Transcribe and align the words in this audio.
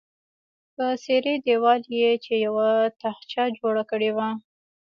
په 0.75 0.85
څیرې 1.03 1.33
دیوال 1.45 1.79
کې 1.87 1.95
یې 2.03 2.11
چې 2.23 2.33
یوه 2.45 2.67
تاخچه 3.01 3.43
جوړه 3.57 3.83
کړې 3.91 4.09
وه. 4.15 4.27